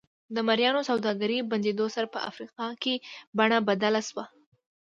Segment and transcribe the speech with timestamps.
[0.35, 2.95] د مریانو سوداګرۍ بندېدو سره په افریقا کې
[3.37, 4.25] بڼه بدله شوه.